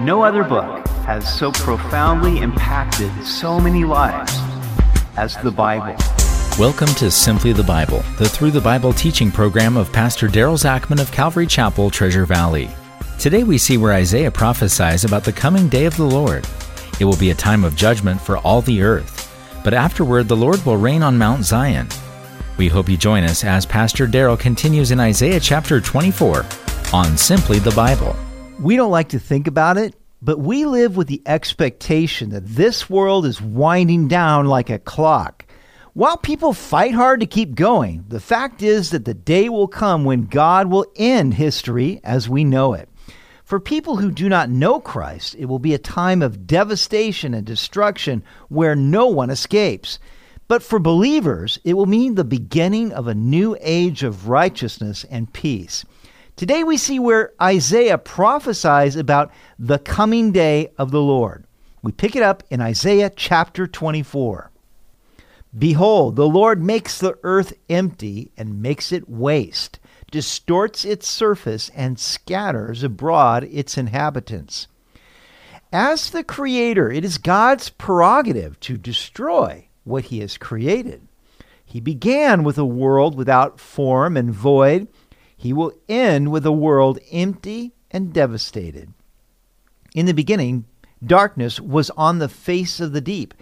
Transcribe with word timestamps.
No 0.00 0.22
other 0.22 0.44
book 0.44 0.86
has 1.06 1.26
so 1.38 1.50
profoundly 1.50 2.40
impacted 2.40 3.10
so 3.24 3.58
many 3.58 3.82
lives 3.82 4.30
as 5.16 5.38
the 5.38 5.50
Bible. 5.50 5.96
Welcome 6.58 6.88
to 6.96 7.10
Simply 7.10 7.54
the 7.54 7.62
Bible, 7.62 8.04
the 8.18 8.28
Through 8.28 8.50
the 8.50 8.60
Bible 8.60 8.92
teaching 8.92 9.32
program 9.32 9.78
of 9.78 9.90
Pastor 9.94 10.28
Daryl 10.28 10.58
Zachman 10.58 11.00
of 11.00 11.10
Calvary 11.12 11.46
Chapel, 11.46 11.88
Treasure 11.88 12.26
Valley. 12.26 12.68
Today 13.18 13.42
we 13.42 13.56
see 13.56 13.78
where 13.78 13.94
Isaiah 13.94 14.30
prophesies 14.30 15.04
about 15.04 15.24
the 15.24 15.32
coming 15.32 15.66
day 15.66 15.86
of 15.86 15.96
the 15.96 16.04
Lord. 16.04 16.46
It 17.00 17.06
will 17.06 17.16
be 17.16 17.30
a 17.30 17.34
time 17.34 17.64
of 17.64 17.74
judgment 17.74 18.20
for 18.20 18.36
all 18.36 18.60
the 18.60 18.82
earth, 18.82 19.32
but 19.64 19.72
afterward 19.72 20.28
the 20.28 20.36
Lord 20.36 20.62
will 20.66 20.76
reign 20.76 21.02
on 21.02 21.16
Mount 21.16 21.42
Zion. 21.42 21.88
We 22.58 22.68
hope 22.68 22.90
you 22.90 22.98
join 22.98 23.24
us 23.24 23.44
as 23.44 23.64
Pastor 23.64 24.06
Daryl 24.06 24.38
continues 24.38 24.90
in 24.90 25.00
Isaiah 25.00 25.40
chapter 25.40 25.80
24 25.80 26.44
on 26.92 27.16
Simply 27.16 27.58
the 27.58 27.70
Bible. 27.70 28.14
We 28.60 28.76
don't 28.76 28.90
like 28.90 29.10
to 29.10 29.18
think 29.18 29.46
about 29.46 29.76
it, 29.76 29.94
but 30.22 30.38
we 30.38 30.64
live 30.64 30.96
with 30.96 31.08
the 31.08 31.22
expectation 31.26 32.30
that 32.30 32.46
this 32.46 32.88
world 32.88 33.26
is 33.26 33.40
winding 33.40 34.08
down 34.08 34.46
like 34.46 34.70
a 34.70 34.78
clock. 34.78 35.44
While 35.92 36.16
people 36.16 36.54
fight 36.54 36.94
hard 36.94 37.20
to 37.20 37.26
keep 37.26 37.54
going, 37.54 38.06
the 38.08 38.20
fact 38.20 38.62
is 38.62 38.90
that 38.90 39.04
the 39.04 39.14
day 39.14 39.50
will 39.50 39.68
come 39.68 40.04
when 40.04 40.24
God 40.24 40.68
will 40.68 40.86
end 40.96 41.34
history 41.34 42.00
as 42.02 42.30
we 42.30 42.44
know 42.44 42.72
it. 42.72 42.88
For 43.44 43.60
people 43.60 43.96
who 43.96 44.10
do 44.10 44.28
not 44.28 44.50
know 44.50 44.80
Christ, 44.80 45.36
it 45.38 45.44
will 45.44 45.58
be 45.58 45.74
a 45.74 45.78
time 45.78 46.22
of 46.22 46.46
devastation 46.46 47.34
and 47.34 47.46
destruction 47.46 48.24
where 48.48 48.74
no 48.74 49.06
one 49.06 49.28
escapes. 49.28 49.98
But 50.48 50.62
for 50.62 50.78
believers, 50.78 51.58
it 51.62 51.74
will 51.74 51.86
mean 51.86 52.14
the 52.14 52.24
beginning 52.24 52.92
of 52.92 53.06
a 53.06 53.14
new 53.14 53.54
age 53.60 54.02
of 54.02 54.28
righteousness 54.28 55.04
and 55.10 55.32
peace. 55.32 55.84
Today 56.36 56.64
we 56.64 56.76
see 56.76 56.98
where 56.98 57.32
Isaiah 57.40 57.96
prophesies 57.96 58.94
about 58.94 59.32
the 59.58 59.78
coming 59.78 60.32
day 60.32 60.70
of 60.76 60.90
the 60.90 61.00
Lord. 61.00 61.46
We 61.80 61.92
pick 61.92 62.14
it 62.14 62.22
up 62.22 62.42
in 62.50 62.60
Isaiah 62.60 63.08
chapter 63.08 63.66
24. 63.66 64.50
Behold, 65.58 66.16
the 66.16 66.28
Lord 66.28 66.62
makes 66.62 66.98
the 66.98 67.18
earth 67.22 67.54
empty 67.70 68.32
and 68.36 68.60
makes 68.60 68.92
it 68.92 69.08
waste, 69.08 69.78
distorts 70.10 70.84
its 70.84 71.08
surface, 71.08 71.70
and 71.74 71.98
scatters 71.98 72.82
abroad 72.82 73.44
its 73.44 73.78
inhabitants. 73.78 74.68
As 75.72 76.10
the 76.10 76.22
Creator, 76.22 76.92
it 76.92 77.02
is 77.02 77.16
God's 77.16 77.70
prerogative 77.70 78.60
to 78.60 78.76
destroy 78.76 79.68
what 79.84 80.06
He 80.06 80.18
has 80.18 80.36
created. 80.36 81.08
He 81.64 81.80
began 81.80 82.44
with 82.44 82.58
a 82.58 82.64
world 82.66 83.16
without 83.16 83.58
form 83.58 84.18
and 84.18 84.30
void 84.30 84.86
he 85.46 85.52
will 85.52 85.72
end 85.88 86.32
with 86.32 86.44
a 86.44 86.50
world 86.50 86.98
empty 87.12 87.72
and 87.92 88.12
devastated. 88.12 88.92
In 89.94 90.06
the 90.06 90.12
beginning, 90.12 90.64
darkness 91.04 91.60
was 91.60 91.88
on 91.90 92.18
the 92.18 92.28
face 92.28 92.80
of 92.80 92.92
the 92.92 93.00
deep. 93.00 93.32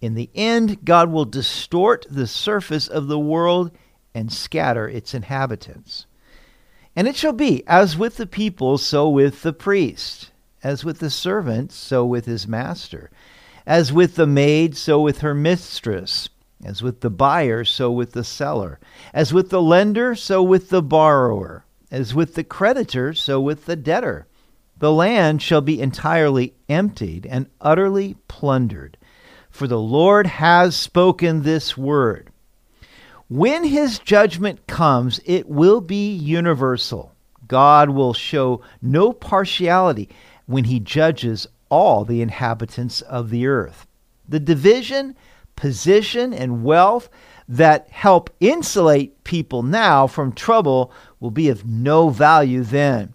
In 0.00 0.14
the 0.14 0.30
end, 0.34 0.84
God 0.84 1.12
will 1.12 1.24
distort 1.24 2.06
the 2.10 2.26
surface 2.26 2.88
of 2.88 3.06
the 3.06 3.20
world 3.20 3.70
and 4.12 4.32
scatter 4.32 4.88
its 4.88 5.14
inhabitants. 5.14 6.06
And 6.96 7.06
it 7.06 7.14
shall 7.14 7.32
be, 7.32 7.62
as 7.68 7.96
with 7.96 8.16
the 8.16 8.26
people, 8.26 8.76
so 8.76 9.08
with 9.08 9.42
the 9.42 9.52
priest, 9.52 10.32
as 10.64 10.84
with 10.84 10.98
the 10.98 11.08
servant, 11.08 11.70
so 11.70 12.04
with 12.04 12.26
his 12.26 12.48
master, 12.48 13.12
as 13.64 13.92
with 13.92 14.16
the 14.16 14.26
maid, 14.26 14.76
so 14.76 15.00
with 15.00 15.20
her 15.20 15.34
mistress 15.34 16.28
as 16.64 16.82
with 16.82 17.00
the 17.00 17.10
buyer, 17.10 17.64
so 17.64 17.90
with 17.90 18.12
the 18.12 18.24
seller. 18.24 18.80
As 19.12 19.32
with 19.32 19.50
the 19.50 19.62
lender, 19.62 20.14
so 20.14 20.42
with 20.42 20.70
the 20.70 20.82
borrower. 20.82 21.64
As 21.90 22.14
with 22.14 22.34
the 22.34 22.44
creditor, 22.44 23.12
so 23.12 23.40
with 23.40 23.66
the 23.66 23.76
debtor. 23.76 24.26
The 24.78 24.92
land 24.92 25.42
shall 25.42 25.60
be 25.60 25.80
entirely 25.80 26.54
emptied 26.68 27.26
and 27.26 27.48
utterly 27.60 28.16
plundered. 28.28 28.96
For 29.50 29.66
the 29.66 29.78
Lord 29.78 30.26
has 30.26 30.74
spoken 30.74 31.42
this 31.42 31.76
word. 31.76 32.30
When 33.28 33.64
his 33.64 33.98
judgment 33.98 34.66
comes, 34.66 35.20
it 35.24 35.48
will 35.48 35.80
be 35.80 36.12
universal. 36.12 37.12
God 37.46 37.90
will 37.90 38.14
show 38.14 38.62
no 38.82 39.12
partiality 39.12 40.08
when 40.46 40.64
he 40.64 40.80
judges 40.80 41.46
all 41.68 42.04
the 42.04 42.20
inhabitants 42.20 43.00
of 43.02 43.30
the 43.30 43.46
earth. 43.46 43.86
The 44.28 44.40
division 44.40 45.16
position, 45.56 46.32
and 46.32 46.64
wealth 46.64 47.08
that 47.48 47.88
help 47.90 48.30
insulate 48.40 49.22
people 49.24 49.62
now 49.62 50.06
from 50.06 50.32
trouble 50.32 50.92
will 51.20 51.30
be 51.30 51.48
of 51.48 51.66
no 51.66 52.08
value 52.08 52.62
then. 52.62 53.14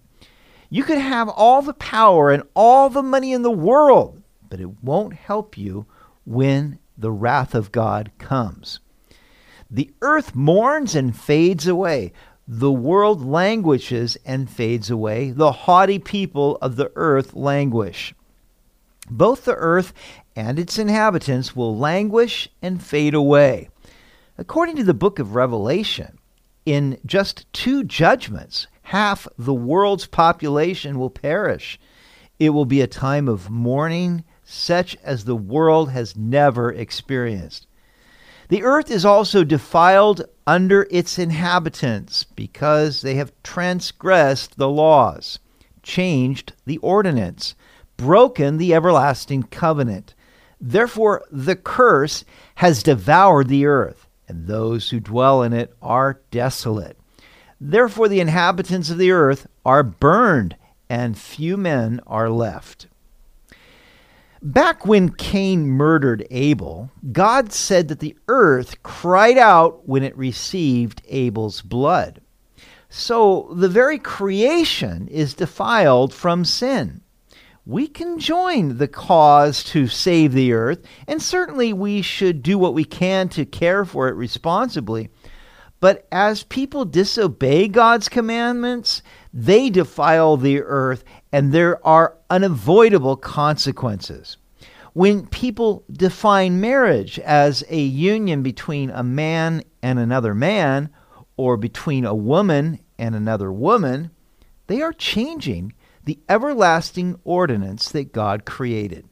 You 0.69 0.83
could 0.83 0.99
have 0.99 1.29
all 1.29 1.61
the 1.61 1.73
power 1.73 2.31
and 2.31 2.43
all 2.53 2.89
the 2.89 3.01
money 3.01 3.33
in 3.33 3.41
the 3.41 3.51
world, 3.51 4.21
but 4.49 4.59
it 4.59 4.83
won't 4.83 5.13
help 5.13 5.57
you 5.57 5.85
when 6.25 6.77
the 6.97 7.11
wrath 7.11 7.55
of 7.55 7.71
God 7.71 8.11
comes. 8.19 8.79
The 9.71 9.91
earth 10.01 10.35
mourns 10.35 10.95
and 10.95 11.15
fades 11.15 11.67
away. 11.67 12.11
The 12.47 12.71
world 12.71 13.23
languishes 13.23 14.17
and 14.25 14.49
fades 14.49 14.89
away. 14.89 15.31
The 15.31 15.51
haughty 15.51 15.99
people 15.99 16.57
of 16.61 16.75
the 16.75 16.91
earth 16.95 17.33
languish. 17.35 18.13
Both 19.09 19.45
the 19.45 19.55
earth 19.55 19.93
and 20.39 20.57
its 20.57 20.79
inhabitants 20.79 21.53
will 21.53 21.77
languish 21.77 22.47
and 22.61 22.81
fade 22.81 23.13
away. 23.13 23.67
According 24.37 24.77
to 24.77 24.85
the 24.85 24.93
book 24.93 25.19
of 25.19 25.35
Revelation, 25.35 26.17
in 26.65 26.97
just 27.05 27.51
two 27.51 27.83
judgments, 27.83 28.65
half 28.83 29.27
the 29.37 29.53
world's 29.53 30.07
population 30.07 30.97
will 30.97 31.09
perish. 31.09 31.77
It 32.39 32.51
will 32.51 32.63
be 32.63 32.79
a 32.79 32.87
time 32.87 33.27
of 33.27 33.49
mourning 33.49 34.23
such 34.45 34.95
as 35.03 35.25
the 35.25 35.35
world 35.35 35.91
has 35.91 36.15
never 36.15 36.71
experienced. 36.71 37.67
The 38.47 38.63
earth 38.63 38.89
is 38.89 39.03
also 39.03 39.43
defiled 39.43 40.23
under 40.47 40.87
its 40.89 41.19
inhabitants 41.19 42.23
because 42.23 43.01
they 43.01 43.15
have 43.15 43.33
transgressed 43.43 44.57
the 44.57 44.69
laws, 44.69 45.37
changed 45.83 46.53
the 46.65 46.77
ordinance, 46.77 47.55
broken 47.97 48.57
the 48.57 48.73
everlasting 48.73 49.43
covenant. 49.43 50.15
Therefore, 50.61 51.25
the 51.31 51.55
curse 51.55 52.25
has 52.55 52.83
devoured 52.83 53.47
the 53.47 53.65
earth, 53.65 54.07
and 54.27 54.47
those 54.47 54.89
who 54.89 54.99
dwell 54.99 55.41
in 55.41 55.53
it 55.53 55.73
are 55.81 56.21
desolate. 56.31 56.97
Therefore, 57.61 58.07
the 58.07 58.19
inhabitants 58.19 58.89
of 58.89 58.97
the 58.97 59.11
earth 59.11 59.47
are 59.65 59.83
burned, 59.83 60.55
and 60.89 61.17
few 61.17 61.55
men 61.57 62.01
are 62.07 62.29
left. 62.29 62.87
Back 64.41 64.85
when 64.85 65.09
Cain 65.11 65.67
murdered 65.67 66.25
Abel, 66.31 66.91
God 67.11 67.51
said 67.51 67.89
that 67.89 67.99
the 67.99 68.15
earth 68.29 68.81
cried 68.83 69.37
out 69.37 69.87
when 69.87 70.03
it 70.03 70.17
received 70.17 71.01
Abel's 71.09 71.61
blood. 71.61 72.21
So 72.89 73.49
the 73.53 73.67
very 73.67 73.99
creation 73.99 75.07
is 75.09 75.33
defiled 75.33 76.13
from 76.13 76.45
sin 76.45 77.01
we 77.69 77.87
can 77.87 78.17
join 78.17 78.79
the 78.79 78.87
cause 78.87 79.63
to 79.63 79.85
save 79.85 80.33
the 80.33 80.51
earth, 80.53 80.83
and 81.07 81.21
certainly 81.21 81.71
we 81.71 82.01
should 82.01 82.41
do 82.41 82.57
what 82.57 82.73
we 82.73 82.83
can 82.83 83.29
to 83.29 83.45
care 83.45 83.85
for 83.85 84.07
it 84.07 84.15
responsibly. 84.15 85.07
But 85.79 86.07
as 86.11 86.41
people 86.41 86.83
disobey 86.83 87.67
God's 87.67 88.09
commandments, 88.09 89.03
they 89.31 89.69
defile 89.69 90.35
the 90.35 90.63
earth, 90.63 91.03
and 91.31 91.53
there 91.53 91.85
are 91.85 92.17
unavoidable 92.31 93.15
consequences. 93.15 94.37
When 94.93 95.27
people 95.27 95.83
define 95.91 96.59
marriage 96.59 97.19
as 97.19 97.63
a 97.69 97.79
union 97.79 98.41
between 98.41 98.89
a 98.89 99.03
man 99.03 99.63
and 99.83 99.99
another 99.99 100.33
man, 100.33 100.89
or 101.37 101.55
between 101.55 102.03
a 102.03 102.15
woman 102.15 102.79
and 102.97 103.13
another 103.13 103.51
woman, 103.51 104.09
they 104.65 104.81
are 104.81 104.91
changing 104.91 105.73
the 106.09 106.17
everlasting 106.27 107.19
ordinance 107.23 107.89
that 107.89 108.11
God 108.11 108.43
created. 108.43 109.07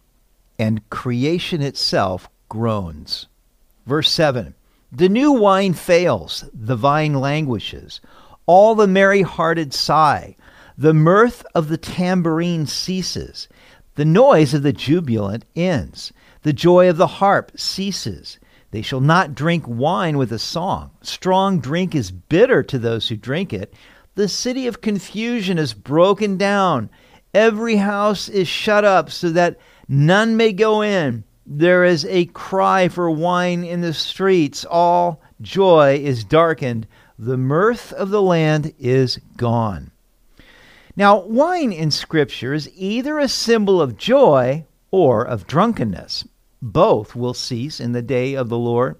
And 0.57 0.89
creation 0.89 1.61
itself 1.61 2.27
groans. 2.49 3.27
Verse 3.85 4.09
7 4.09 4.55
The 4.91 5.07
new 5.07 5.31
wine 5.31 5.73
fails, 5.73 6.43
the 6.51 6.75
vine 6.75 7.13
languishes, 7.13 8.01
all 8.47 8.73
the 8.73 8.87
merry 8.87 9.21
hearted 9.21 9.75
sigh, 9.75 10.35
the 10.75 10.91
mirth 10.91 11.45
of 11.53 11.67
the 11.67 11.77
tambourine 11.77 12.65
ceases, 12.65 13.47
the 13.93 14.03
noise 14.03 14.55
of 14.55 14.63
the 14.63 14.73
jubilant 14.73 15.45
ends, 15.55 16.11
the 16.41 16.51
joy 16.51 16.89
of 16.89 16.97
the 16.97 17.05
harp 17.21 17.51
ceases. 17.55 18.39
They 18.71 18.81
shall 18.81 19.01
not 19.01 19.35
drink 19.35 19.65
wine 19.67 20.17
with 20.17 20.31
a 20.31 20.39
song. 20.39 20.89
Strong 21.03 21.59
drink 21.59 21.93
is 21.93 22.09
bitter 22.09 22.63
to 22.63 22.79
those 22.79 23.09
who 23.09 23.15
drink 23.15 23.53
it. 23.53 23.71
The 24.17 24.27
city 24.27 24.65
of 24.65 24.81
confusion 24.81 25.59
is 25.59 25.75
broken 25.75 26.37
down. 26.37 26.89
Every 27.35 27.75
house 27.75 28.27
is 28.27 28.47
shut 28.47 28.83
up 28.83 29.11
so 29.11 29.29
that 29.29 29.59
none 29.87 30.35
may 30.35 30.53
go 30.53 30.81
in. 30.81 31.23
There 31.45 31.83
is 31.83 32.03
a 32.05 32.25
cry 32.25 32.87
for 32.87 33.11
wine 33.11 33.63
in 33.63 33.81
the 33.81 33.93
streets. 33.93 34.65
All 34.65 35.21
joy 35.39 35.99
is 36.03 36.23
darkened. 36.23 36.87
The 37.19 37.37
mirth 37.37 37.93
of 37.93 38.09
the 38.09 38.23
land 38.23 38.73
is 38.79 39.19
gone. 39.37 39.91
Now, 40.95 41.19
wine 41.19 41.71
in 41.71 41.91
Scripture 41.91 42.55
is 42.55 42.71
either 42.73 43.19
a 43.19 43.27
symbol 43.27 43.79
of 43.79 43.97
joy 43.97 44.65
or 44.89 45.23
of 45.27 45.45
drunkenness. 45.45 46.27
Both 46.59 47.15
will 47.15 47.35
cease 47.35 47.79
in 47.79 47.91
the 47.91 48.01
day 48.01 48.33
of 48.33 48.49
the 48.49 48.57
Lord. 48.57 48.95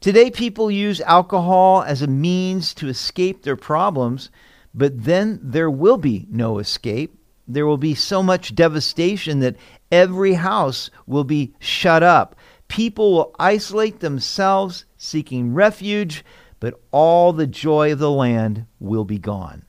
Today, 0.00 0.30
people 0.30 0.70
use 0.70 1.02
alcohol 1.02 1.82
as 1.82 2.00
a 2.00 2.06
means 2.06 2.72
to 2.72 2.88
escape 2.88 3.42
their 3.42 3.54
problems, 3.54 4.30
but 4.74 5.04
then 5.04 5.38
there 5.42 5.70
will 5.70 5.98
be 5.98 6.26
no 6.30 6.58
escape. 6.58 7.18
There 7.46 7.66
will 7.66 7.78
be 7.78 7.94
so 7.94 8.22
much 8.22 8.54
devastation 8.54 9.40
that 9.40 9.56
every 9.90 10.34
house 10.34 10.90
will 11.06 11.24
be 11.24 11.54
shut 11.58 12.02
up. 12.02 12.36
People 12.68 13.12
will 13.12 13.34
isolate 13.38 14.00
themselves, 14.00 14.84
seeking 14.96 15.52
refuge, 15.52 16.24
but 16.60 16.80
all 16.90 17.32
the 17.32 17.46
joy 17.46 17.92
of 17.92 17.98
the 17.98 18.10
land 18.10 18.66
will 18.78 19.04
be 19.04 19.18
gone. 19.18 19.64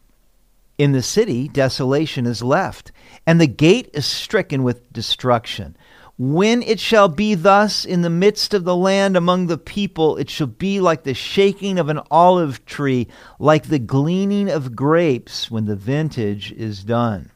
In 0.78 0.92
the 0.92 1.02
city, 1.02 1.48
desolation 1.48 2.26
is 2.26 2.42
left, 2.42 2.92
and 3.28 3.40
the 3.40 3.48
gate 3.48 3.90
is 3.94 4.06
stricken 4.06 4.64
with 4.64 4.92
destruction. 4.94 5.76
When 6.18 6.62
it 6.62 6.80
shall 6.80 7.08
be 7.08 7.34
thus 7.34 7.86
in 7.86 8.04
the 8.04 8.10
midst 8.10 8.54
of 8.54 8.66
the 8.66 8.76
land 8.76 9.18
among 9.18 9.48
the 9.48 9.58
people, 9.58 10.18
it 10.18 10.30
shall 10.30 10.48
be 10.48 10.80
like 10.80 11.04
the 11.04 11.16
shaking 11.16 11.80
of 11.80 11.90
an 11.90 12.02
olive 12.12 12.64
tree, 12.66 13.08
like 13.40 13.68
the 13.68 13.80
gleaning 13.80 14.48
of 14.48 14.76
grapes 14.76 15.50
when 15.50 15.66
the 15.66 15.76
vintage 15.76 16.52
is 16.52 16.84
done. 16.84 17.32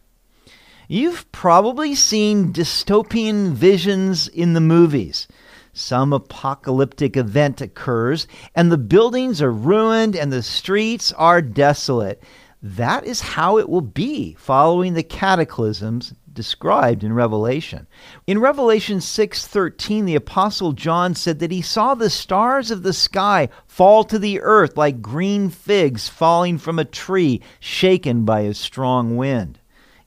You've 0.88 1.30
probably 1.32 1.96
seen 1.96 2.54
dystopian 2.54 3.54
visions 3.54 4.28
in 4.28 4.54
the 4.54 4.62
movies. 4.62 5.28
Some 5.74 6.14
apocalyptic 6.14 7.18
event 7.18 7.62
occurs, 7.62 8.28
and 8.54 8.72
the 8.72 8.78
buildings 8.78 9.42
are 9.42 9.52
ruined 9.52 10.16
and 10.16 10.32
the 10.32 10.44
streets 10.44 11.12
are 11.14 11.42
desolate 11.42 12.22
that 12.62 13.06
is 13.06 13.22
how 13.22 13.58
it 13.58 13.70
will 13.70 13.82
be 13.82 14.34
following 14.40 14.94
the 14.94 15.04
cataclysms 15.04 16.14
described 16.38 17.04
in 17.04 17.12
Revelation. 17.14 17.88
In 18.28 18.40
Revelation 18.40 19.02
6:13 19.02 20.06
the 20.06 20.16
apostle 20.16 20.72
John 20.72 21.16
said 21.16 21.40
that 21.40 21.52
he 21.52 21.64
saw 21.64 21.96
the 21.96 22.12
stars 22.12 22.70
of 22.70 22.84
the 22.84 22.94
sky 22.94 23.50
fall 23.66 24.04
to 24.04 24.20
the 24.20 24.40
earth 24.42 24.78
like 24.78 25.02
green 25.02 25.50
figs 25.50 26.08
falling 26.08 26.60
from 26.60 26.78
a 26.78 26.86
tree 26.86 27.42
shaken 27.60 28.24
by 28.24 28.42
a 28.42 28.54
strong 28.54 29.18
wind. 29.18 29.60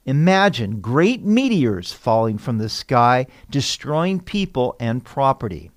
Imagine 0.05 0.79
great 0.79 1.21
meteors 1.23 1.91
falling 1.91 2.37
from 2.37 2.57
the 2.57 2.69
sky 2.69 3.27
destroying 3.49 4.21
people 4.21 4.77
and 4.79 5.03
property. 5.03 5.69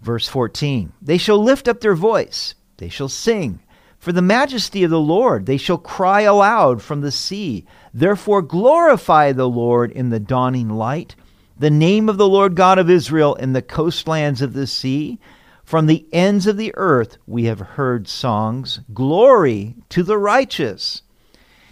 Verse 0.00 0.26
14 0.26 0.92
They 1.00 1.18
shall 1.18 1.38
lift 1.38 1.68
up 1.68 1.80
their 1.80 1.94
voice, 1.94 2.56
they 2.78 2.88
shall 2.88 3.08
sing 3.08 3.60
for 4.06 4.12
the 4.12 4.22
majesty 4.22 4.84
of 4.84 4.90
the 4.90 5.00
Lord. 5.00 5.46
They 5.46 5.56
shall 5.56 5.78
cry 5.78 6.20
aloud 6.20 6.80
from 6.80 7.00
the 7.00 7.10
sea. 7.10 7.66
Therefore 7.92 8.40
glorify 8.40 9.32
the 9.32 9.48
Lord 9.48 9.90
in 9.90 10.10
the 10.10 10.20
dawning 10.20 10.68
light, 10.68 11.16
the 11.58 11.70
name 11.70 12.08
of 12.08 12.16
the 12.16 12.28
Lord 12.28 12.54
God 12.54 12.78
of 12.78 12.88
Israel 12.88 13.34
in 13.34 13.52
the 13.52 13.62
coastlands 13.62 14.40
of 14.40 14.52
the 14.52 14.68
sea. 14.68 15.18
From 15.64 15.86
the 15.86 16.06
ends 16.12 16.46
of 16.46 16.56
the 16.56 16.72
earth 16.76 17.18
we 17.26 17.46
have 17.46 17.58
heard 17.58 18.06
songs. 18.06 18.78
Glory 18.94 19.74
to 19.88 20.04
the 20.04 20.18
righteous. 20.18 21.02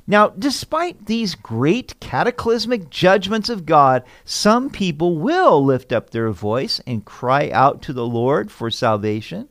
Now, 0.04 0.30
despite 0.30 1.06
these 1.06 1.36
great 1.36 2.00
cataclysmic 2.00 2.90
judgments 2.90 3.48
of 3.48 3.64
God, 3.64 4.02
some 4.24 4.70
people 4.70 5.18
will 5.18 5.64
lift 5.64 5.92
up 5.92 6.10
their 6.10 6.30
voice 6.30 6.80
and 6.84 7.04
cry 7.04 7.50
out 7.50 7.80
to 7.82 7.92
the 7.92 8.04
Lord 8.04 8.50
for 8.50 8.72
salvation. 8.72 9.48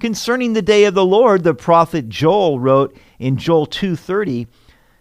Concerning 0.00 0.52
the 0.52 0.62
day 0.62 0.84
of 0.84 0.94
the 0.94 1.04
Lord, 1.04 1.42
the 1.42 1.54
prophet 1.54 2.08
Joel 2.08 2.60
wrote 2.60 2.96
in 3.18 3.36
Joel 3.36 3.66
2:30, 3.66 4.46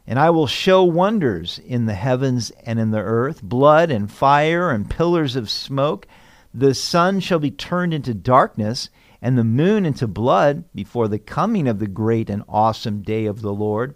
"And 0.07 0.17
I 0.17 0.31
will 0.31 0.47
show 0.47 0.83
wonders 0.83 1.59
in 1.63 1.85
the 1.85 1.93
heavens 1.93 2.51
and 2.65 2.79
in 2.79 2.89
the 2.89 3.01
earth, 3.01 3.43
blood 3.43 3.91
and 3.91 4.09
fire 4.09 4.71
and 4.71 4.89
pillars 4.89 5.35
of 5.35 5.51
smoke. 5.51 6.07
The 6.51 6.73
sun 6.73 7.19
shall 7.19 7.37
be 7.37 7.51
turned 7.51 7.93
into 7.93 8.15
darkness 8.15 8.89
and 9.21 9.37
the 9.37 9.43
moon 9.43 9.85
into 9.85 10.07
blood 10.07 10.63
before 10.73 11.07
the 11.07 11.19
coming 11.19 11.67
of 11.67 11.77
the 11.77 11.87
great 11.87 12.27
and 12.27 12.41
awesome 12.49 13.03
day 13.03 13.27
of 13.27 13.41
the 13.41 13.53
Lord." 13.53 13.93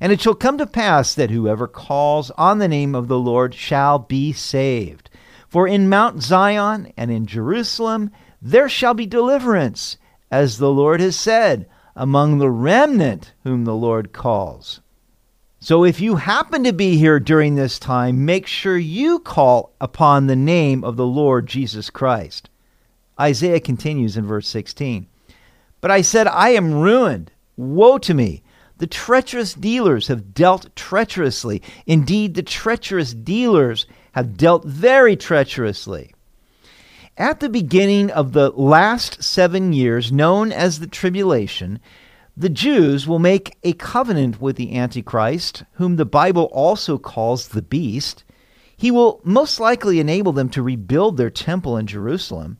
And 0.00 0.10
it 0.10 0.20
shall 0.20 0.34
come 0.34 0.58
to 0.58 0.66
pass 0.66 1.14
that 1.14 1.30
whoever 1.30 1.68
calls 1.68 2.32
on 2.32 2.58
the 2.58 2.66
name 2.66 2.96
of 2.96 3.06
the 3.06 3.20
Lord 3.20 3.54
shall 3.54 4.00
be 4.00 4.32
saved. 4.32 5.08
For 5.48 5.68
in 5.68 5.88
Mount 5.88 6.20
Zion 6.20 6.88
and 6.96 7.12
in 7.12 7.26
Jerusalem 7.26 8.10
there 8.40 8.68
shall 8.68 8.94
be 8.94 9.06
deliverance 9.06 9.98
as 10.32 10.56
the 10.56 10.72
Lord 10.72 11.00
has 11.00 11.14
said, 11.14 11.68
among 11.94 12.38
the 12.38 12.50
remnant 12.50 13.34
whom 13.44 13.64
the 13.66 13.74
Lord 13.74 14.14
calls. 14.14 14.80
So 15.60 15.84
if 15.84 16.00
you 16.00 16.16
happen 16.16 16.64
to 16.64 16.72
be 16.72 16.96
here 16.96 17.20
during 17.20 17.54
this 17.54 17.78
time, 17.78 18.24
make 18.24 18.46
sure 18.46 18.78
you 18.78 19.18
call 19.18 19.74
upon 19.78 20.26
the 20.26 20.34
name 20.34 20.82
of 20.82 20.96
the 20.96 21.06
Lord 21.06 21.46
Jesus 21.46 21.90
Christ. 21.90 22.48
Isaiah 23.20 23.60
continues 23.60 24.16
in 24.16 24.26
verse 24.26 24.48
16. 24.48 25.06
But 25.82 25.90
I 25.90 26.00
said, 26.00 26.26
I 26.26 26.48
am 26.50 26.80
ruined. 26.80 27.30
Woe 27.58 27.98
to 27.98 28.14
me! 28.14 28.42
The 28.78 28.86
treacherous 28.86 29.52
dealers 29.52 30.08
have 30.08 30.32
dealt 30.32 30.74
treacherously. 30.74 31.62
Indeed, 31.86 32.34
the 32.34 32.42
treacherous 32.42 33.12
dealers 33.12 33.86
have 34.12 34.36
dealt 34.36 34.64
very 34.64 35.14
treacherously. 35.14 36.14
At 37.18 37.40
the 37.40 37.50
beginning 37.50 38.10
of 38.10 38.32
the 38.32 38.50
last 38.50 39.22
seven 39.22 39.74
years, 39.74 40.10
known 40.10 40.50
as 40.50 40.80
the 40.80 40.86
tribulation, 40.86 41.78
the 42.34 42.48
Jews 42.48 43.06
will 43.06 43.18
make 43.18 43.58
a 43.62 43.74
covenant 43.74 44.40
with 44.40 44.56
the 44.56 44.74
Antichrist, 44.74 45.64
whom 45.72 45.96
the 45.96 46.06
Bible 46.06 46.48
also 46.52 46.96
calls 46.96 47.48
the 47.48 47.60
beast. 47.60 48.24
He 48.74 48.90
will 48.90 49.20
most 49.24 49.60
likely 49.60 50.00
enable 50.00 50.32
them 50.32 50.48
to 50.50 50.62
rebuild 50.62 51.18
their 51.18 51.28
temple 51.28 51.76
in 51.76 51.86
Jerusalem. 51.86 52.56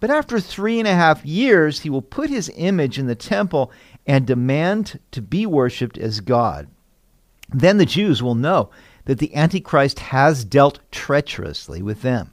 But 0.00 0.10
after 0.10 0.40
three 0.40 0.80
and 0.80 0.88
a 0.88 0.94
half 0.94 1.24
years, 1.24 1.80
he 1.80 1.90
will 1.90 2.02
put 2.02 2.28
his 2.28 2.50
image 2.56 2.98
in 2.98 3.06
the 3.06 3.14
temple 3.14 3.70
and 4.04 4.26
demand 4.26 4.98
to 5.12 5.22
be 5.22 5.46
worshiped 5.46 5.96
as 5.96 6.18
God. 6.18 6.66
Then 7.50 7.76
the 7.76 7.86
Jews 7.86 8.20
will 8.20 8.34
know 8.34 8.70
that 9.04 9.20
the 9.20 9.32
Antichrist 9.36 10.00
has 10.00 10.44
dealt 10.44 10.80
treacherously 10.90 11.82
with 11.82 12.02
them. 12.02 12.31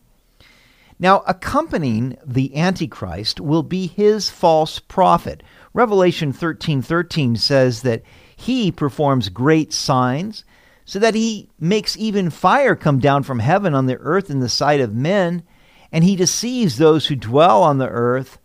Now, 1.01 1.23
accompanying 1.25 2.17
the 2.25 2.57
Antichrist 2.57 3.39
will 3.39 3.63
be 3.63 3.87
his 3.87 4.29
false 4.29 4.79
prophet. 4.79 5.43
Revelation 5.73 6.33
13 6.33 6.81
13 6.81 7.37
says 7.37 7.83
that 7.83 8.03
he 8.35 8.69
performs 8.69 9.29
great 9.29 9.71
signs, 9.71 10.44
so 10.83 10.99
that 10.99 11.15
he 11.15 11.49
makes 11.57 11.95
even 11.97 12.29
fire 12.29 12.75
come 12.75 12.99
down 12.99 13.23
from 13.23 13.39
heaven 13.39 13.73
on 13.73 13.85
the 13.85 13.97
earth 13.99 14.29
in 14.29 14.41
the 14.41 14.49
sight 14.49 14.81
of 14.81 14.94
men, 14.94 15.44
and 15.89 16.03
he 16.03 16.18
deceives 16.18 16.77
those 16.77 17.07
who 17.07 17.15
dwell 17.15 17.63
on 17.63 17.77
the 17.77 17.87
earth 17.87 18.37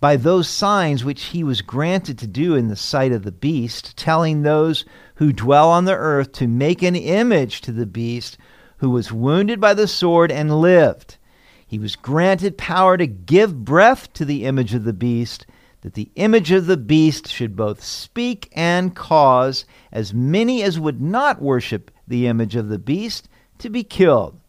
by 0.00 0.16
those 0.16 0.48
signs 0.48 1.04
which 1.04 1.26
he 1.26 1.44
was 1.44 1.62
granted 1.62 2.18
to 2.18 2.26
do 2.26 2.56
in 2.56 2.66
the 2.68 2.76
sight 2.76 3.12
of 3.12 3.22
the 3.22 3.32
beast, 3.32 3.96
telling 3.96 4.42
those 4.42 4.84
who 5.14 5.32
dwell 5.32 5.70
on 5.70 5.84
the 5.84 5.94
earth 5.94 6.32
to 6.32 6.48
make 6.48 6.82
an 6.82 6.96
image 6.96 7.60
to 7.60 7.70
the 7.70 7.86
beast 7.86 8.36
who 8.78 8.90
was 8.90 9.12
wounded 9.12 9.60
by 9.60 9.72
the 9.72 9.86
sword 9.86 10.32
and 10.32 10.60
lived. 10.60 11.18
He 11.66 11.78
was 11.78 11.96
granted 11.96 12.58
power 12.58 12.96
to 12.96 13.06
give 13.06 13.64
breath 13.64 14.12
to 14.14 14.24
the 14.24 14.44
image 14.44 14.74
of 14.74 14.84
the 14.84 14.92
beast, 14.92 15.46
that 15.80 15.94
the 15.94 16.10
image 16.14 16.50
of 16.50 16.66
the 16.66 16.76
beast 16.76 17.28
should 17.28 17.56
both 17.56 17.82
speak 17.82 18.48
and 18.52 18.94
cause 18.94 19.64
as 19.92 20.14
many 20.14 20.62
as 20.62 20.80
would 20.80 21.00
not 21.00 21.42
worship 21.42 21.90
the 22.06 22.26
image 22.26 22.56
of 22.56 22.68
the 22.68 22.78
beast 22.78 23.28
to 23.58 23.68
be 23.68 23.84
killed. 23.84 24.40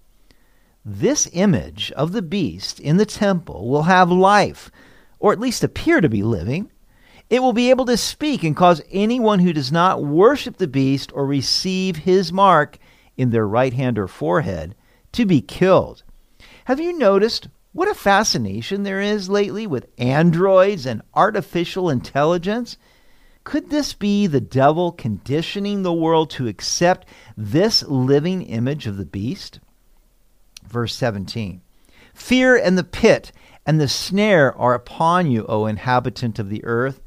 This 0.83 1.27
image 1.33 1.91
of 1.93 2.11
the 2.11 2.21
beast 2.21 2.79
in 2.79 2.97
the 2.97 3.05
temple 3.05 3.67
will 3.67 3.83
have 3.83 4.11
life, 4.11 4.69
or 5.19 5.33
at 5.33 5.39
least 5.39 5.63
appear 5.63 5.99
to 5.99 6.07
be 6.07 6.23
living. 6.23 6.71
It 7.29 7.41
will 7.41 7.53
be 7.53 7.69
able 7.69 7.85
to 7.85 7.97
speak 7.97 8.43
and 8.43 8.55
cause 8.55 8.81
anyone 8.91 9.39
who 9.39 9.51
does 9.51 9.71
not 9.71 10.03
worship 10.03 10.57
the 10.57 10.67
beast 10.67 11.11
or 11.13 11.25
receive 11.25 11.97
his 11.97 12.31
mark 12.31 12.77
in 13.17 13.31
their 13.31 13.47
right 13.47 13.73
hand 13.73 13.97
or 13.97 14.07
forehead 14.07 14.75
to 15.13 15.25
be 15.25 15.41
killed. 15.41 16.03
Have 16.65 16.79
you 16.79 16.97
noticed 16.97 17.47
what 17.73 17.87
a 17.87 17.93
fascination 17.93 18.81
there 18.81 18.99
is 18.99 19.29
lately 19.29 19.67
with 19.67 19.85
androids 19.99 20.87
and 20.87 21.03
artificial 21.13 21.91
intelligence? 21.91 22.77
Could 23.43 23.69
this 23.69 23.93
be 23.93 24.25
the 24.25 24.41
devil 24.41 24.91
conditioning 24.91 25.83
the 25.83 25.93
world 25.93 26.31
to 26.31 26.47
accept 26.47 27.07
this 27.37 27.83
living 27.83 28.41
image 28.41 28.87
of 28.87 28.97
the 28.97 29.05
beast? 29.05 29.59
Verse 30.67 30.95
17 30.95 31.61
Fear 32.15 32.55
and 32.55 32.79
the 32.79 32.83
pit 32.83 33.31
and 33.67 33.79
the 33.79 33.87
snare 33.87 34.57
are 34.57 34.73
upon 34.73 35.29
you, 35.29 35.45
O 35.47 35.67
inhabitant 35.67 36.39
of 36.39 36.49
the 36.49 36.65
earth. 36.65 36.99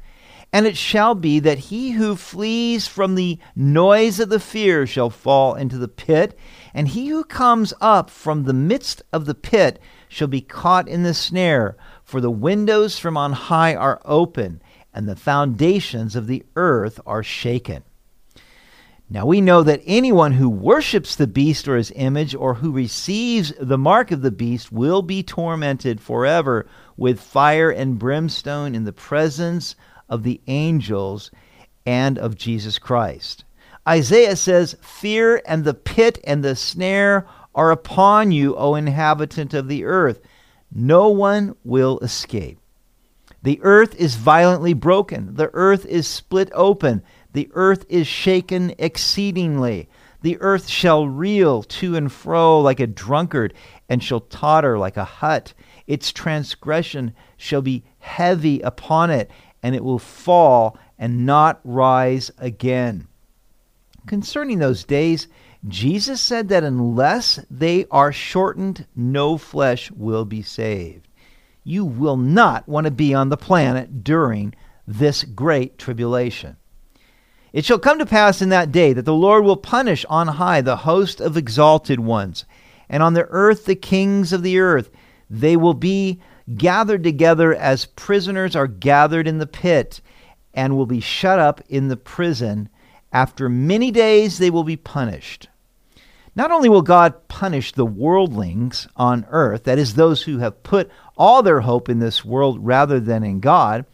And 0.51 0.65
it 0.65 0.75
shall 0.75 1.13
be 1.13 1.39
that 1.39 1.59
he 1.59 1.91
who 1.91 2.15
flees 2.15 2.87
from 2.87 3.13
the 3.13 3.37
noise 3.55 4.19
of 4.19 4.29
the 4.29 4.39
fear 4.39 4.87
shall 4.87 5.11
fall 5.11 5.53
into 5.53 5.77
the 5.77 5.87
pit, 5.87 6.37
and 6.73 6.87
he 6.87 7.07
who 7.07 7.23
comes 7.23 7.73
up 7.79 8.09
from 8.09 8.43
the 8.43 8.53
midst 8.53 9.03
of 9.13 9.25
the 9.25 9.35
pit 9.35 9.79
shall 10.07 10.27
be 10.27 10.41
caught 10.41 10.87
in 10.87 11.03
the 11.03 11.13
snare. 11.13 11.77
For 12.03 12.19
the 12.19 12.31
windows 12.31 12.97
from 12.97 13.15
on 13.15 13.33
high 13.33 13.75
are 13.75 14.01
open, 14.05 14.61
and 14.91 15.07
the 15.07 15.15
foundations 15.15 16.15
of 16.15 16.25
the 16.25 16.43
earth 16.55 16.99
are 17.05 17.21
shaken. 17.21 17.83
Now 19.11 19.25
we 19.25 19.41
know 19.41 19.63
that 19.63 19.81
anyone 19.87 20.33
who 20.33 20.49
worships 20.49 21.15
the 21.15 21.25
beast 21.25 21.67
or 21.67 21.77
his 21.77 21.91
image 21.95 22.35
or 22.35 22.55
who 22.55 22.71
receives 22.71 23.51
the 23.59 23.77
mark 23.77 24.11
of 24.11 24.21
the 24.21 24.29
beast 24.29 24.71
will 24.71 25.01
be 25.01 25.23
tormented 25.23 25.99
forever 25.99 26.67
with 26.95 27.19
fire 27.19 27.71
and 27.71 27.97
brimstone 27.97 28.75
in 28.75 28.83
the 28.83 28.93
presence 28.93 29.75
of 30.09 30.23
the 30.23 30.41
angels 30.47 31.31
and 31.85 32.17
of 32.17 32.35
Jesus 32.35 32.79
Christ. 32.79 33.45
Isaiah 33.87 34.35
says, 34.35 34.75
Fear 34.81 35.41
and 35.45 35.63
the 35.63 35.73
pit 35.73 36.19
and 36.23 36.43
the 36.43 36.55
snare 36.55 37.25
are 37.55 37.71
upon 37.71 38.31
you, 38.31 38.55
O 38.55 38.75
inhabitant 38.75 39.53
of 39.53 39.67
the 39.67 39.85
earth. 39.85 40.19
No 40.71 41.09
one 41.09 41.55
will 41.63 41.99
escape. 41.99 42.59
The 43.41 43.59
earth 43.63 43.95
is 43.95 44.15
violently 44.15 44.73
broken, 44.73 45.35
the 45.35 45.49
earth 45.53 45.85
is 45.85 46.07
split 46.07 46.51
open. 46.53 47.01
The 47.33 47.49
earth 47.53 47.85
is 47.89 48.07
shaken 48.07 48.73
exceedingly. 48.79 49.87
The 50.21 50.37
earth 50.41 50.67
shall 50.67 51.07
reel 51.07 51.63
to 51.63 51.95
and 51.95 52.11
fro 52.11 52.59
like 52.59 52.79
a 52.79 52.87
drunkard, 52.87 53.53
and 53.87 54.03
shall 54.03 54.21
totter 54.21 54.77
like 54.77 54.97
a 54.97 55.05
hut. 55.05 55.53
Its 55.87 56.11
transgression 56.11 57.13
shall 57.37 57.61
be 57.61 57.83
heavy 57.99 58.59
upon 58.61 59.11
it, 59.11 59.29
and 59.61 59.75
it 59.75 59.83
will 59.83 59.99
fall 59.99 60.77
and 60.97 61.25
not 61.25 61.59
rise 61.63 62.31
again. 62.37 63.07
Concerning 64.05 64.59
those 64.59 64.83
days, 64.83 65.27
Jesus 65.67 66.21
said 66.21 66.49
that 66.49 66.63
unless 66.63 67.39
they 67.49 67.85
are 67.91 68.13
shortened, 68.13 68.87
no 68.95 69.37
flesh 69.37 69.91
will 69.91 70.25
be 70.25 70.41
saved. 70.41 71.07
You 71.63 71.85
will 71.85 72.17
not 72.17 72.67
want 72.67 72.85
to 72.85 72.91
be 72.91 73.13
on 73.13 73.29
the 73.29 73.37
planet 73.37 74.03
during 74.03 74.55
this 74.87 75.23
great 75.23 75.77
tribulation. 75.77 76.55
It 77.51 77.65
shall 77.65 77.79
come 77.79 77.99
to 77.99 78.05
pass 78.05 78.41
in 78.41 78.49
that 78.49 78.71
day 78.71 78.93
that 78.93 79.05
the 79.05 79.13
Lord 79.13 79.43
will 79.43 79.57
punish 79.57 80.05
on 80.05 80.27
high 80.27 80.61
the 80.61 80.77
host 80.77 81.19
of 81.19 81.35
exalted 81.35 81.99
ones, 81.99 82.45
and 82.87 83.03
on 83.03 83.13
the 83.13 83.27
earth 83.29 83.65
the 83.65 83.75
kings 83.75 84.31
of 84.31 84.43
the 84.43 84.59
earth. 84.59 84.89
They 85.29 85.57
will 85.57 85.73
be 85.73 86.21
gathered 86.55 87.03
together 87.03 87.53
as 87.53 87.85
prisoners 87.85 88.55
are 88.55 88.67
gathered 88.67 89.27
in 89.27 89.37
the 89.37 89.47
pit, 89.47 90.01
and 90.53 90.75
will 90.75 90.85
be 90.85 90.99
shut 90.99 91.39
up 91.39 91.61
in 91.69 91.87
the 91.87 91.97
prison. 91.97 92.69
After 93.11 93.49
many 93.49 93.91
days 93.91 94.37
they 94.37 94.49
will 94.49 94.63
be 94.63 94.77
punished. 94.77 95.47
Not 96.35 96.51
only 96.51 96.69
will 96.69 96.81
God 96.81 97.27
punish 97.27 97.71
the 97.71 97.85
worldlings 97.85 98.87
on 98.95 99.25
earth, 99.29 99.63
that 99.63 99.79
is, 99.79 99.95
those 99.95 100.23
who 100.23 100.37
have 100.37 100.63
put 100.63 100.89
all 101.17 101.43
their 101.43 101.61
hope 101.61 101.89
in 101.89 101.99
this 101.99 102.23
world 102.23 102.65
rather 102.65 102.99
than 102.99 103.23
in 103.23 103.39
God, 103.39 103.85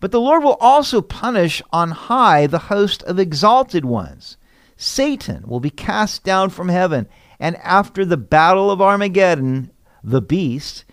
but 0.00 0.10
the 0.10 0.20
Lord 0.20 0.44
will 0.44 0.56
also 0.60 1.00
punish 1.00 1.62
on 1.72 1.90
high 1.90 2.46
the 2.46 2.58
host 2.58 3.02
of 3.04 3.18
exalted 3.18 3.84
ones. 3.84 4.36
Satan 4.76 5.44
will 5.46 5.60
be 5.60 5.70
cast 5.70 6.24
down 6.24 6.50
from 6.50 6.68
heaven, 6.68 7.08
and 7.38 7.56
after 7.56 8.04
the 8.04 8.16
battle 8.16 8.70
of 8.70 8.80
Armageddon, 8.80 9.70
the 10.02 10.22
beast 10.22 10.84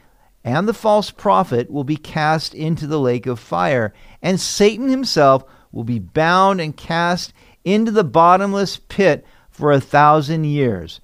and 0.44 0.68
the 0.68 0.74
false 0.74 1.12
prophet 1.12 1.70
will 1.70 1.84
be 1.84 1.98
cast 1.98 2.54
into 2.54 2.88
the 2.88 3.00
lake 3.00 3.26
of 3.26 3.40
fire, 3.40 3.94
and 4.22 4.40
Satan 4.40 4.90
himself 4.90 5.44
will 5.72 5.84
be 5.84 6.00
bound 6.00 6.60
and 6.60 6.76
cast 6.76 7.34
into 7.64 7.92
the 7.92 8.04
bottomless 8.04 8.78
pit 8.78 9.26
for 9.50 9.72
a 9.72 9.80
thousand 9.80 10.46
years. 10.46 11.00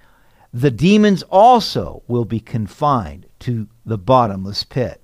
The 0.54 0.72
demons 0.72 1.24
also 1.24 2.02
will 2.08 2.26
be 2.26 2.40
confined 2.40 3.28
to 3.40 3.68
the 3.86 3.98
bottomless 3.98 4.64
pit. 4.64 5.02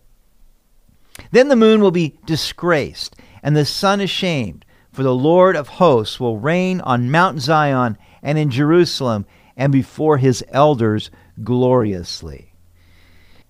Then 1.31 1.47
the 1.47 1.55
moon 1.55 1.81
will 1.81 1.91
be 1.91 2.17
disgraced, 2.25 3.15
and 3.43 3.55
the 3.55 3.65
sun 3.65 4.01
ashamed, 4.01 4.65
for 4.91 5.03
the 5.03 5.13
Lord 5.13 5.55
of 5.55 5.67
hosts 5.67 6.19
will 6.19 6.39
reign 6.39 6.81
on 6.81 7.11
Mount 7.11 7.39
Zion 7.39 7.97
and 8.23 8.37
in 8.37 8.49
Jerusalem 8.49 9.25
and 9.55 9.71
before 9.71 10.17
his 10.17 10.43
elders 10.49 11.11
gloriously. 11.43 12.52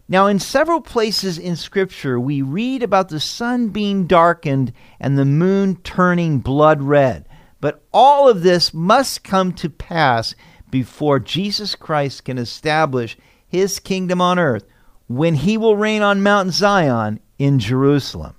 Now, 0.07 0.27
in 0.27 0.39
several 0.39 0.81
places 0.81 1.38
in 1.38 1.55
Scripture, 1.55 2.19
we 2.19 2.41
read 2.41 2.83
about 2.83 3.10
the 3.10 3.22
sun 3.22 3.69
being 3.69 4.05
darkened 4.05 4.74
and 5.00 5.17
the 5.17 5.25
moon 5.25 5.77
turning 5.77 6.39
blood 6.39 6.81
red. 6.81 7.25
But 7.62 7.83
all 7.93 8.27
of 8.27 8.43
this 8.43 8.74
must 8.74 9.24
come 9.24 9.53
to 9.53 9.69
pass 9.69 10.36
before 10.69 11.19
Jesus 11.19 11.75
Christ 11.75 12.25
can 12.25 12.38
establish 12.38 13.17
his 13.48 13.79
kingdom 13.79 14.19
on 14.19 14.38
earth 14.38 14.65
when 15.07 15.36
he 15.36 15.57
will 15.57 15.77
reign 15.77 16.01
on 16.01 16.24
Mount 16.24 16.51
Zion 16.51 17.19
in 17.39 17.60
Jerusalem. 17.60 18.36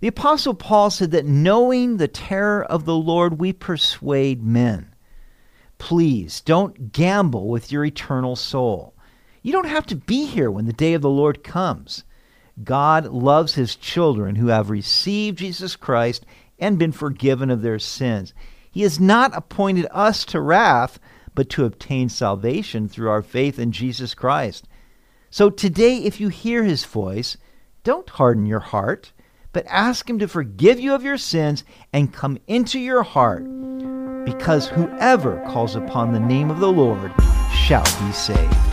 The 0.00 0.08
Apostle 0.08 0.54
Paul 0.54 0.90
said 0.90 1.10
that 1.10 1.26
knowing 1.26 1.96
the 1.96 2.08
terror 2.08 2.64
of 2.64 2.86
the 2.86 2.96
Lord, 2.96 3.38
we 3.38 3.52
persuade 3.52 4.42
men. 4.42 4.94
Please 5.78 6.40
don't 6.40 6.92
gamble 6.92 7.48
with 7.48 7.70
your 7.70 7.84
eternal 7.84 8.36
soul. 8.36 8.94
You 9.42 9.52
don't 9.52 9.68
have 9.68 9.86
to 9.86 9.96
be 9.96 10.26
here 10.26 10.50
when 10.50 10.66
the 10.66 10.72
day 10.72 10.94
of 10.94 11.02
the 11.02 11.10
Lord 11.10 11.42
comes. 11.42 12.04
God 12.62 13.06
loves 13.06 13.54
his 13.54 13.76
children 13.76 14.36
who 14.36 14.48
have 14.48 14.70
received 14.70 15.38
Jesus 15.38 15.76
Christ 15.76 16.24
and 16.58 16.78
been 16.78 16.92
forgiven 16.92 17.50
of 17.50 17.62
their 17.62 17.78
sins. 17.78 18.34
He 18.70 18.82
has 18.82 19.00
not 19.00 19.36
appointed 19.36 19.86
us 19.90 20.24
to 20.26 20.40
wrath, 20.40 20.98
but 21.34 21.48
to 21.50 21.64
obtain 21.64 22.08
salvation 22.08 22.88
through 22.88 23.10
our 23.10 23.22
faith 23.22 23.58
in 23.58 23.72
Jesus 23.72 24.14
Christ. 24.14 24.68
So 25.30 25.50
today, 25.50 25.96
if 25.96 26.20
you 26.20 26.28
hear 26.28 26.62
his 26.62 26.84
voice, 26.84 27.36
don't 27.84 28.08
harden 28.10 28.46
your 28.46 28.60
heart, 28.60 29.12
but 29.52 29.66
ask 29.66 30.08
Him 30.08 30.18
to 30.18 30.28
forgive 30.28 30.80
you 30.80 30.94
of 30.94 31.02
your 31.02 31.18
sins 31.18 31.64
and 31.92 32.12
come 32.12 32.38
into 32.46 32.78
your 32.78 33.02
heart, 33.02 33.44
because 34.24 34.68
whoever 34.68 35.42
calls 35.48 35.76
upon 35.76 36.12
the 36.12 36.20
name 36.20 36.50
of 36.50 36.60
the 36.60 36.72
Lord 36.72 37.12
shall 37.52 37.84
be 38.06 38.12
saved. 38.12 38.71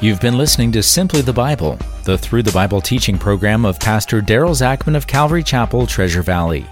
You've 0.00 0.20
been 0.20 0.36
listening 0.36 0.70
to 0.72 0.82
Simply 0.82 1.22
the 1.22 1.32
Bible, 1.32 1.78
the 2.02 2.18
Through 2.18 2.42
the 2.42 2.52
Bible 2.52 2.80
teaching 2.82 3.16
program 3.16 3.64
of 3.64 3.80
Pastor 3.80 4.20
Daryl 4.20 4.50
Zachman 4.54 4.96
of 4.96 5.06
Calvary 5.06 5.42
Chapel, 5.42 5.86
Treasure 5.86 6.20
Valley. 6.20 6.66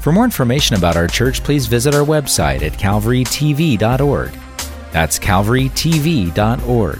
For 0.00 0.10
more 0.10 0.24
information 0.24 0.74
about 0.74 0.96
our 0.96 1.06
church, 1.06 1.44
please 1.44 1.66
visit 1.66 1.94
our 1.94 2.04
website 2.04 2.62
at 2.62 2.72
calvarytv.org. 2.72 4.32
That's 4.90 5.18
calvarytv.org. 5.18 6.98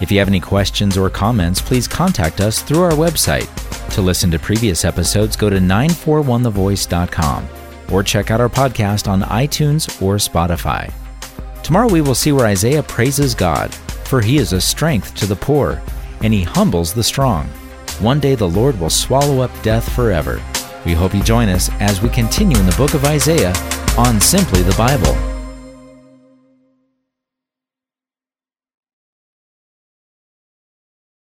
If 0.00 0.10
you 0.10 0.18
have 0.18 0.28
any 0.28 0.40
questions 0.40 0.96
or 0.98 1.08
comments, 1.10 1.60
please 1.60 1.86
contact 1.86 2.40
us 2.40 2.60
through 2.62 2.82
our 2.82 2.92
website. 2.92 3.48
To 3.94 4.02
listen 4.02 4.32
to 4.32 4.38
previous 4.40 4.84
episodes, 4.84 5.36
go 5.36 5.48
to 5.48 5.58
941thevoice.com 5.58 7.48
or 7.92 8.02
check 8.02 8.32
out 8.32 8.40
our 8.40 8.48
podcast 8.48 9.06
on 9.06 9.22
iTunes 9.22 10.02
or 10.02 10.16
Spotify. 10.16 10.92
Tomorrow 11.62 11.88
we 11.88 12.00
will 12.00 12.16
see 12.16 12.32
where 12.32 12.46
Isaiah 12.46 12.82
praises 12.82 13.34
God, 13.34 13.70
for 14.06 14.20
he 14.20 14.38
is 14.38 14.52
a 14.52 14.60
strength 14.60 15.14
to 15.16 15.26
the 15.26 15.36
poor, 15.36 15.82
and 16.22 16.32
he 16.32 16.42
humbles 16.42 16.92
the 16.92 17.02
strong. 17.02 17.46
One 18.00 18.20
day 18.20 18.34
the 18.34 18.48
Lord 18.48 18.78
will 18.78 18.90
swallow 18.90 19.40
up 19.40 19.50
death 19.62 19.90
forever. 19.94 20.42
We 20.84 20.92
hope 20.92 21.14
you 21.14 21.22
join 21.22 21.48
us 21.48 21.70
as 21.80 22.02
we 22.02 22.08
continue 22.08 22.58
in 22.58 22.66
the 22.66 22.76
book 22.76 22.94
of 22.94 23.04
Isaiah 23.04 23.54
on 23.96 24.20
Simply 24.20 24.62
the 24.62 24.74
Bible. 24.76 25.33